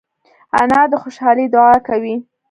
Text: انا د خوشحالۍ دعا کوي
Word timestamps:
انا 0.61 0.81
د 0.91 0.93
خوشحالۍ 1.01 1.45
دعا 1.53 1.75
کوي 1.87 2.15